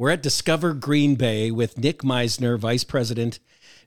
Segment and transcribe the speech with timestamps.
[0.00, 3.38] We're at Discover Green Bay with Nick Meisner, Vice President,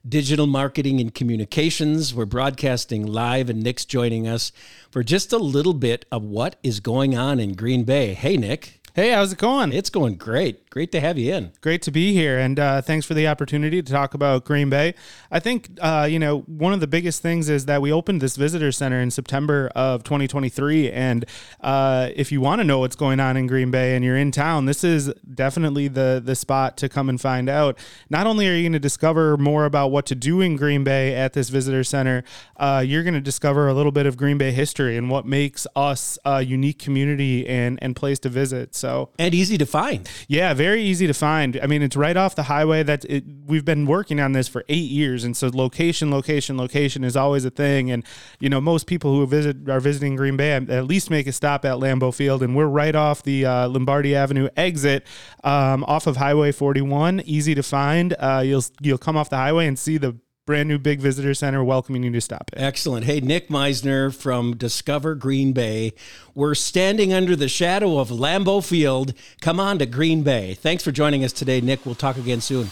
[0.08, 2.14] Digital Marketing and Communications.
[2.14, 4.52] We're broadcasting live, and Nick's joining us
[4.92, 8.14] for just a little bit of what is going on in Green Bay.
[8.14, 8.80] Hey, Nick.
[8.96, 9.72] Hey, how's it going?
[9.72, 10.70] It's going great.
[10.70, 11.50] Great to have you in.
[11.62, 14.94] Great to be here, and uh, thanks for the opportunity to talk about Green Bay.
[15.32, 18.36] I think uh, you know one of the biggest things is that we opened this
[18.36, 21.24] visitor center in September of 2023, and
[21.60, 24.30] uh, if you want to know what's going on in Green Bay and you're in
[24.30, 27.76] town, this is definitely the the spot to come and find out.
[28.10, 31.16] Not only are you going to discover more about what to do in Green Bay
[31.16, 32.22] at this visitor center,
[32.58, 35.66] uh, you're going to discover a little bit of Green Bay history and what makes
[35.74, 38.76] us a unique community and and place to visit.
[38.76, 38.83] So
[39.18, 40.08] and easy to find.
[40.28, 41.58] Yeah, very easy to find.
[41.62, 42.82] I mean, it's right off the highway.
[42.82, 47.04] That it, we've been working on this for eight years, and so location, location, location
[47.04, 47.90] is always a thing.
[47.90, 48.04] And
[48.40, 51.64] you know, most people who visit are visiting Green Bay at least make a stop
[51.64, 55.06] at Lambeau Field, and we're right off the uh, Lombardi Avenue exit,
[55.42, 57.20] um, off of Highway 41.
[57.20, 58.14] Easy to find.
[58.18, 60.16] Uh, you'll you'll come off the highway and see the
[60.46, 62.60] brand new big visitor center welcoming you to stop it.
[62.60, 63.06] Excellent.
[63.06, 65.94] Hey, Nick Meisner from Discover Green Bay.
[66.34, 69.14] We're standing under the shadow of Lambeau Field.
[69.40, 70.52] Come on to Green Bay.
[70.52, 71.86] Thanks for joining us today, Nick.
[71.86, 72.66] We'll talk again soon.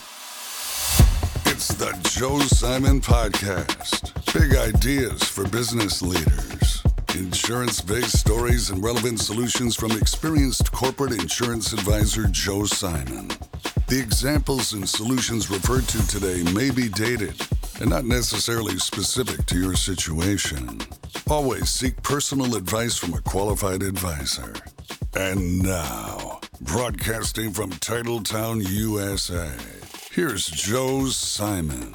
[1.46, 4.12] It's the Joe Simon Podcast.
[4.34, 6.82] Big ideas for business leaders.
[7.14, 13.28] Insurance based stories and relevant solutions from experienced corporate insurance advisor Joe Simon.
[13.86, 17.34] The examples and solutions referred to today may be dated
[17.82, 20.80] and not necessarily specific to your situation.
[21.28, 24.54] Always seek personal advice from a qualified advisor.
[25.16, 29.50] And now, broadcasting from Titletown, USA,
[30.12, 31.92] here's Joe Simon.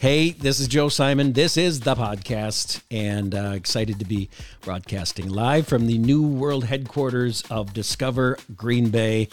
[0.00, 1.34] Hey, this is Joe Simon.
[1.34, 4.30] This is the podcast, and uh, excited to be
[4.62, 9.28] broadcasting live from the new world headquarters of Discover Green Bay.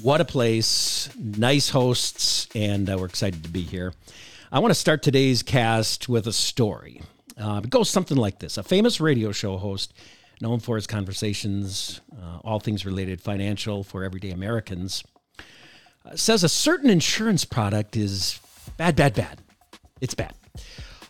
[0.00, 1.08] What a place!
[1.18, 3.92] Nice hosts, and uh, we're excited to be here.
[4.52, 7.02] I want to start today's cast with a story.
[7.40, 9.92] Uh, it goes something like this: A famous radio show host,
[10.40, 15.04] known for his conversations, uh, all things related financial for everyday Americans,
[16.04, 18.40] uh, says a certain insurance product is
[18.76, 19.40] bad, bad, bad
[20.00, 20.34] it's bad.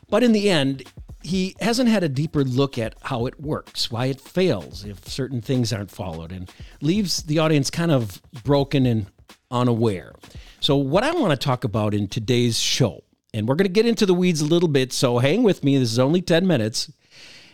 [0.09, 0.83] But in the end,
[1.23, 5.41] he hasn't had a deeper look at how it works, why it fails if certain
[5.41, 6.51] things aren't followed, and
[6.81, 9.07] leaves the audience kind of broken and
[9.51, 10.13] unaware.
[10.61, 13.87] So, what I want to talk about in today's show, and we're going to get
[13.87, 16.93] into the weeds a little bit, so hang with me, this is only 10 minutes,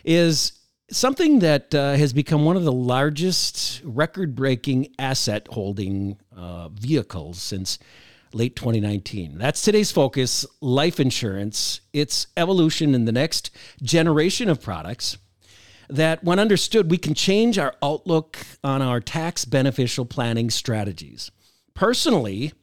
[0.03, 0.53] is
[0.89, 7.41] something that uh, has become one of the largest record breaking asset holding uh, vehicles
[7.41, 7.77] since
[8.33, 9.37] late 2019.
[9.37, 13.51] That's today's focus life insurance, its evolution in the next
[13.81, 15.17] generation of products
[15.89, 21.31] that, when understood, we can change our outlook on our tax beneficial planning strategies,
[21.73, 22.53] personally,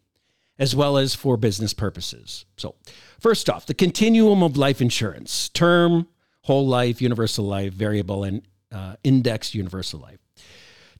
[0.58, 2.44] as well as for business purposes.
[2.56, 2.76] So,
[3.20, 6.08] first off, the continuum of life insurance term,
[6.42, 8.42] whole life, universal life, variable, and
[8.72, 10.18] uh, index universal life.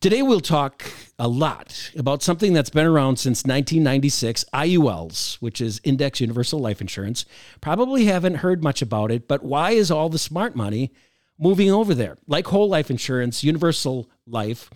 [0.00, 0.84] Today, we'll talk
[1.18, 6.80] a lot about something that's been around since 1996 IULs, which is Index Universal Life
[6.80, 7.24] Insurance.
[7.60, 10.92] Probably haven't heard much about it, but why is all the smart money
[11.38, 12.18] moving over there?
[12.26, 14.68] Like whole life insurance, Universal Life,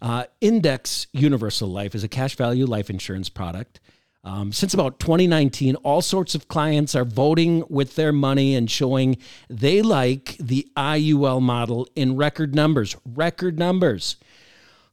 [0.00, 3.80] uh, Index Universal Life is a cash value life insurance product.
[4.26, 9.18] Um, since about 2019, all sorts of clients are voting with their money and showing
[9.48, 12.96] they like the IUL model in record numbers.
[13.04, 14.16] Record numbers.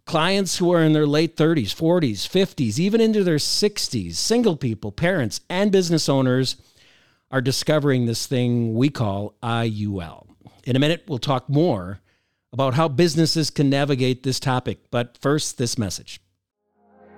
[0.06, 4.92] Clients who are in their late 30s, 40s, 50s, even into their 60s, single people,
[4.92, 6.58] parents, and business owners
[7.32, 10.28] are discovering this thing we call IUL.
[10.64, 12.02] In a minute, we'll talk more
[12.52, 14.92] about how businesses can navigate this topic.
[14.92, 16.20] But first, this message.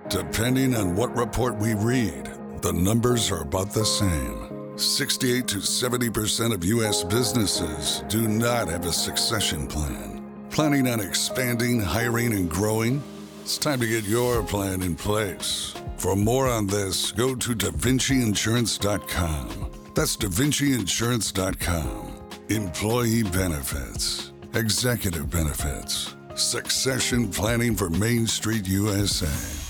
[0.08, 2.30] Depending on what report we read,
[2.62, 4.78] the numbers are about the same.
[4.78, 7.02] 68 to 70% of U.S.
[7.02, 10.24] businesses do not have a succession plan.
[10.50, 13.02] Planning on expanding, hiring, and growing?
[13.40, 15.74] It's time to get your plan in place.
[15.96, 19.72] For more on this, go to DaVinciInsurance.com.
[19.96, 22.12] That's DaVinciInsurance.com.
[22.48, 29.65] Employee benefits, executive benefits, succession planning for Main Street USA.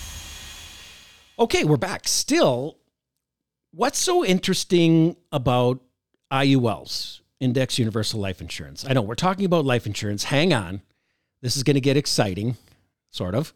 [1.39, 2.09] Okay, we're back.
[2.09, 2.79] Still,
[3.71, 5.81] what's so interesting about
[6.33, 7.21] IULs?
[7.41, 8.87] Index Universal Life Insurance.
[8.89, 10.25] I know we're talking about life insurance.
[10.25, 10.81] Hang on.
[11.43, 12.57] This is going to get exciting,
[13.11, 13.53] sort of.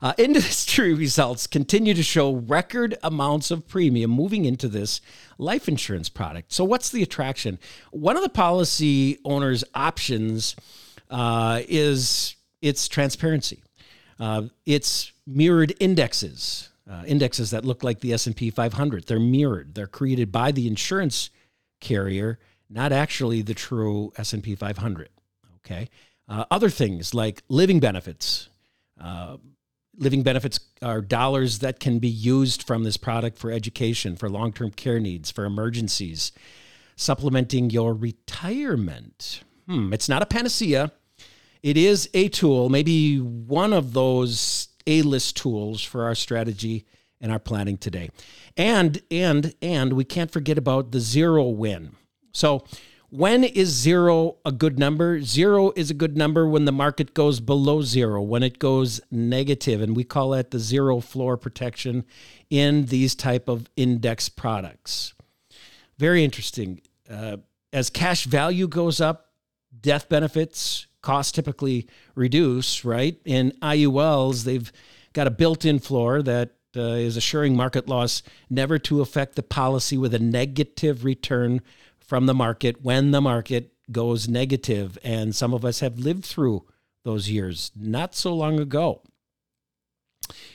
[0.00, 5.00] Uh, industry results continue to show record amounts of premium moving into this
[5.38, 6.52] life insurance product.
[6.52, 7.58] So, what's the attraction?
[7.90, 10.54] One of the policy owners' options
[11.10, 13.64] uh, is its transparency.
[14.20, 16.68] Uh, it's mirrored indexes.
[16.90, 19.06] Uh, indexes that look like the S&P 500.
[19.06, 19.74] They're mirrored.
[19.74, 21.30] They're created by the insurance
[21.80, 22.38] carrier,
[22.70, 25.10] not actually the true S&P 500.
[25.56, 25.88] Okay.
[26.28, 28.48] Uh, other things like living benefits.
[29.00, 29.36] Uh,
[29.96, 34.70] living benefits are dollars that can be used from this product for education, for long-term
[34.70, 36.32] care needs, for emergencies,
[36.96, 39.42] supplementing your retirement.
[39.66, 40.92] Hmm, it's not a panacea.
[41.62, 46.84] It is a tool, maybe one of those A list tools for our strategy
[47.20, 48.10] and our planning today.
[48.56, 51.92] And, and, and we can't forget about the zero win.
[52.32, 52.64] So,
[53.10, 55.22] when is zero a good number?
[55.22, 59.80] Zero is a good number when the market goes below zero, when it goes negative,
[59.80, 62.04] and we call that the zero floor protection
[62.50, 65.14] in these type of index products.
[65.96, 66.82] Very interesting.
[67.10, 67.38] Uh,
[67.72, 69.32] as cash value goes up,
[69.80, 73.20] death benefits costs typically reduce, right?
[73.24, 74.70] In IULs, they've
[75.12, 79.96] got a built-in floor that uh, is assuring market loss never to affect the policy
[79.96, 81.60] with a negative return
[81.98, 84.98] from the market when the market goes negative.
[85.02, 86.66] And some of us have lived through
[87.04, 89.02] those years not so long ago.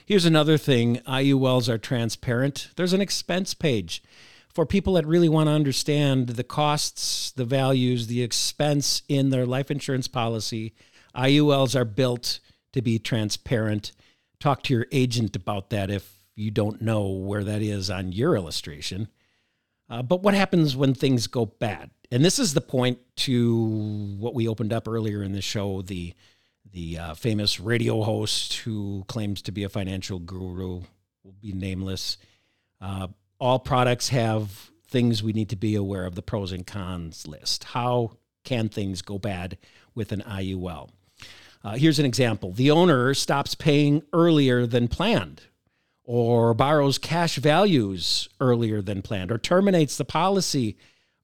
[0.06, 2.70] Here's another thing IULs are transparent.
[2.76, 4.04] There's an expense page
[4.54, 9.46] for people that really want to understand the costs, the values, the expense in their
[9.46, 10.74] life insurance policy.
[11.16, 12.40] IULs are built
[12.74, 13.92] to be transparent.
[14.40, 18.36] Talk to your agent about that if you don't know where that is on your
[18.36, 19.08] illustration.
[19.90, 21.92] Uh, but what happens when things go bad?
[22.12, 26.14] And this is the point to what we opened up earlier in the show the
[26.72, 30.82] the uh, famous radio host who claims to be a financial guru
[31.24, 32.18] will be nameless.
[32.82, 33.08] Uh,
[33.44, 37.66] all products have things we need to be aware of the pros and cons list.
[37.66, 38.12] How
[38.46, 39.58] can things go bad
[39.94, 40.90] with an IUL?
[41.62, 45.42] Uh, here's an example the owner stops paying earlier than planned,
[46.06, 50.78] or borrows cash values earlier than planned, or terminates the policy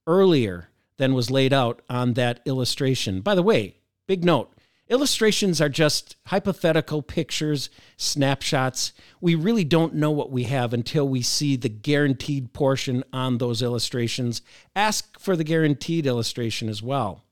[0.06, 0.68] earlier
[0.98, 3.22] than was laid out on that illustration.
[3.22, 3.76] By the way,
[4.06, 4.52] big note
[4.90, 8.92] Illustrations are just hypothetical pictures, snapshots.
[9.20, 13.62] We really don't know what we have until we see the guaranteed portion on those
[13.62, 14.42] illustrations.
[14.74, 17.22] Ask for the guaranteed illustration as well.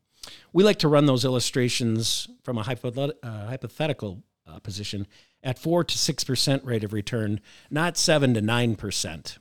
[0.52, 5.08] We like to run those illustrations from a uh, hypothetical uh, position
[5.42, 7.40] at 4 to 6% rate of return,
[7.70, 9.38] not 7 to 9%.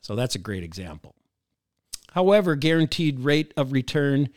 [0.00, 1.14] So that's a great example.
[2.12, 4.30] However, guaranteed rate of return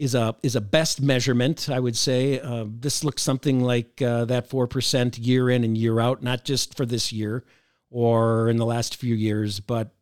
[0.00, 1.68] is a is a best measurement.
[1.68, 5.76] I would say uh, this looks something like uh, that four percent year in and
[5.76, 7.44] year out, not just for this year
[7.90, 9.92] or in the last few years, but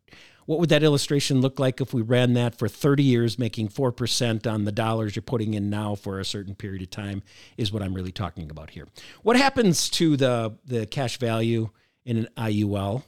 [0.47, 4.51] what would that illustration look like if we ran that for 30 years, making 4%
[4.51, 7.23] on the dollars you're putting in now for a certain period of time,
[7.59, 8.89] is what I'm really talking about here.
[9.23, 11.69] What happens to the, the cash value
[12.07, 13.03] in an IUL?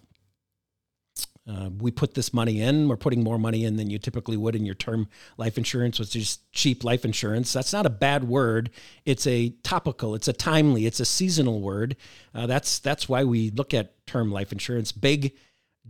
[1.50, 2.88] Uh, we put this money in.
[2.88, 6.14] We're putting more money in than you typically would in your term life insurance, which
[6.14, 7.52] is cheap life insurance.
[7.52, 8.70] That's not a bad word.
[9.04, 10.14] It's a topical.
[10.14, 10.86] It's a timely.
[10.86, 11.96] It's a seasonal word.
[12.34, 14.92] Uh, that's that's why we look at term life insurance.
[14.92, 15.34] Big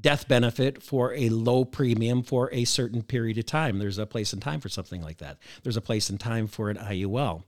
[0.00, 3.78] death benefit for a low premium for a certain period of time.
[3.78, 5.38] There's a place and time for something like that.
[5.62, 7.42] There's a place and time for an IUL.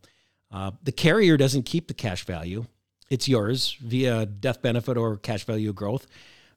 [0.51, 2.67] Uh, the carrier doesn't keep the cash value.
[3.09, 6.07] It's yours via death benefit or cash value growth.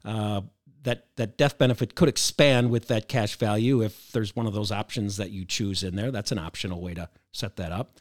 [0.04, 0.42] Uh,
[0.86, 4.70] that that death benefit could expand with that cash value if there's one of those
[4.70, 6.12] options that you choose in there.
[6.12, 7.98] That's an optional way to set that up.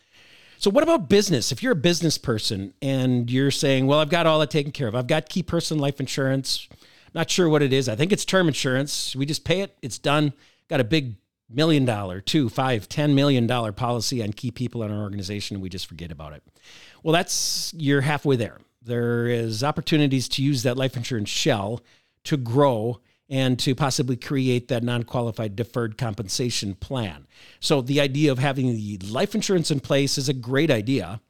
[0.59, 1.51] So what about business?
[1.51, 4.87] If you're a business person and you're saying, "Well, I've got all that taken care
[4.87, 4.93] of.
[4.93, 6.69] I've got key person life insurance.
[7.15, 7.89] Not sure what it is.
[7.89, 9.15] I think it's term insurance.
[9.15, 9.75] We just pay it.
[9.81, 10.33] It's done.
[10.69, 11.15] Got a big
[11.49, 15.63] million dollar, two, five, ten million dollar policy on key people in our organization, and
[15.63, 16.43] we just forget about it.
[17.01, 18.59] Well, that's you're halfway there.
[18.83, 21.81] There is opportunities to use that life insurance shell
[22.25, 27.27] to grow and to possibly create that non qualified deferred compensation plan.
[27.59, 31.21] So, the idea of having the life insurance in place is a great idea,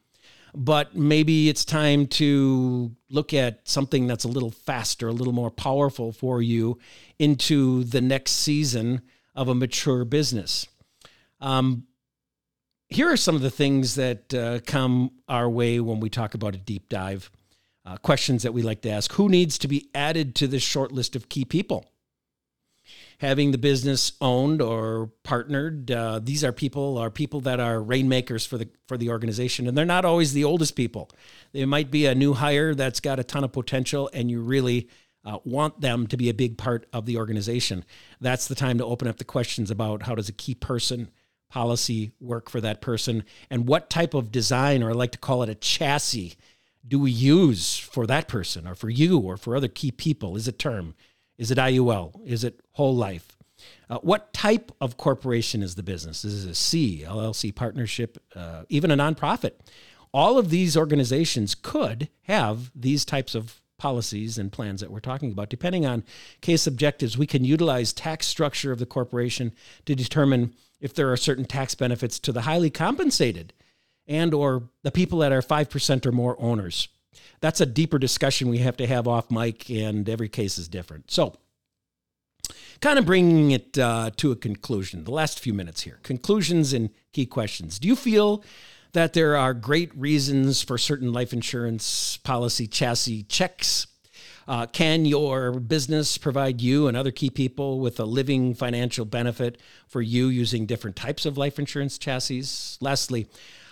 [0.53, 5.51] but maybe it's time to look at something that's a little faster, a little more
[5.51, 6.79] powerful for you
[7.17, 9.01] into the next season
[9.35, 10.67] of a mature business.
[11.39, 11.85] Um,
[12.87, 16.55] here are some of the things that uh, come our way when we talk about
[16.55, 17.31] a deep dive
[17.85, 19.13] uh, questions that we like to ask.
[19.13, 21.85] Who needs to be added to this short list of key people?
[23.19, 28.45] Having the business owned or partnered, uh, these are people are people that are rainmakers
[28.45, 31.09] for the for the organization, and they're not always the oldest people.
[31.53, 34.89] They might be a new hire that's got a ton of potential, and you really
[35.23, 37.85] uh, want them to be a big part of the organization.
[38.19, 41.09] That's the time to open up the questions about how does a key person
[41.49, 45.41] policy work for that person, and what type of design, or I like to call
[45.41, 46.35] it a chassis,
[46.87, 50.35] do we use for that person or for you or for other key people?
[50.35, 50.95] Is it term?
[51.37, 52.25] Is it IUL?
[52.25, 53.37] Is it whole life?
[53.89, 56.25] Uh, what type of corporation is the business?
[56.25, 59.51] Is it a C, LLC partnership, uh, even a nonprofit?
[60.13, 65.31] All of these organizations could have these types of policies and plans that we're talking
[65.31, 65.49] about.
[65.49, 66.03] Depending on
[66.41, 69.53] case objectives, we can utilize tax structure of the corporation
[69.85, 73.53] to determine if there are certain tax benefits to the highly compensated
[74.07, 76.87] and or the people that are 5% or more owners.
[77.39, 81.11] That's a deeper discussion we have to have off mic and every case is different.
[81.11, 81.35] So,
[82.81, 85.99] kind of bringing it uh, to a conclusion, the last few minutes here.
[86.03, 87.79] Conclusions and key questions.
[87.79, 88.43] Do you feel
[88.95, 93.87] that there are great reasons for certain life insurance policy chassis checks.
[94.47, 99.59] Uh, can your business provide you and other key people with a living financial benefit
[99.85, 102.45] for you using different types of life insurance chassis?
[102.79, 103.27] Lastly,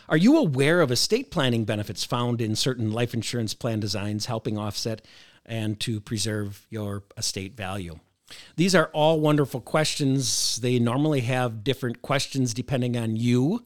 [0.10, 4.57] are you aware of estate planning benefits found in certain life insurance plan designs helping
[4.57, 5.05] offset
[5.45, 8.00] and to preserve your estate value?
[8.55, 10.57] These are all wonderful questions.
[10.57, 13.65] They normally have different questions depending on you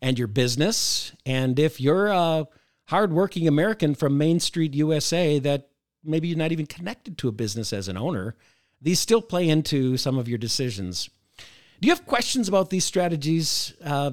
[0.00, 1.12] and your business.
[1.26, 2.46] And if you're a
[2.86, 5.68] hardworking American from Main Street, USA, that
[6.04, 8.36] maybe you're not even connected to a business as an owner,
[8.80, 11.10] these still play into some of your decisions.
[11.80, 13.74] Do you have questions about these strategies?
[13.84, 14.12] Uh,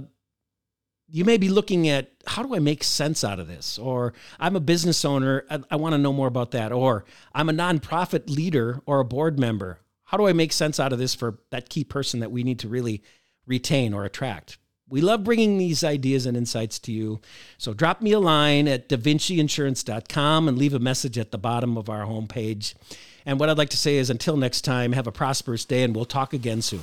[1.16, 3.80] you may be looking at how do I make sense out of this?
[3.80, 6.74] Or I'm a business owner, I, I want to know more about that.
[6.74, 9.80] Or I'm a nonprofit leader or a board member.
[10.04, 12.60] How do I make sense out of this for that key person that we need
[12.60, 13.02] to really
[13.48, 14.58] retain or attract?
[14.90, 17.22] We love bringing these ideas and insights to you.
[17.58, 21.90] So drop me a line at davinciinsurance.com and leave a message at the bottom of
[21.90, 22.74] our homepage.
[23.26, 25.96] And what I'd like to say is until next time, have a prosperous day and
[25.96, 26.82] we'll talk again soon.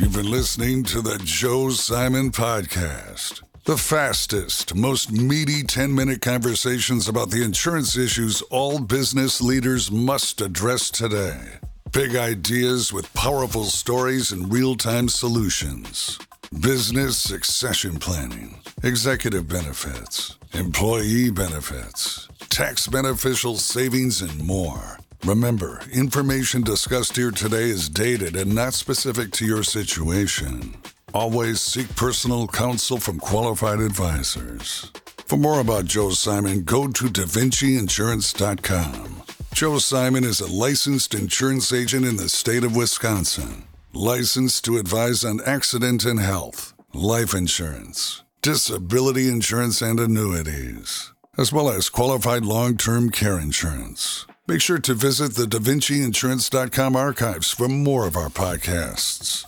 [0.00, 7.06] You've been listening to the Joe Simon Podcast, the fastest, most meaty 10 minute conversations
[7.06, 11.58] about the insurance issues all business leaders must address today.
[11.92, 16.18] Big ideas with powerful stories and real time solutions.
[16.58, 24.98] Business succession planning, executive benefits, employee benefits, tax beneficial savings, and more.
[25.24, 30.76] Remember, information discussed here today is dated and not specific to your situation.
[31.12, 34.90] Always seek personal counsel from qualified advisors.
[35.26, 39.22] For more about Joe Simon, go to DaVinciInsurance.com.
[39.52, 45.22] Joe Simon is a licensed insurance agent in the state of Wisconsin, licensed to advise
[45.22, 52.78] on accident and health, life insurance, disability insurance, and annuities, as well as qualified long
[52.78, 54.24] term care insurance.
[54.50, 59.46] Make sure to visit the DaVinciInsurance.com archives for more of our podcasts.